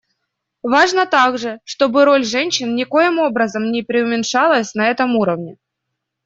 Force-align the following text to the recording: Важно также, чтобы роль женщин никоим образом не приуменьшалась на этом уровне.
Важно 0.63 1.05
также, 1.05 1.59
чтобы 1.63 2.05
роль 2.05 2.23
женщин 2.23 2.73
никоим 2.75 3.19
образом 3.19 3.71
не 3.71 3.83
приуменьшалась 3.83 4.73
на 4.73 4.87
этом 4.89 5.15
уровне. 5.15 5.57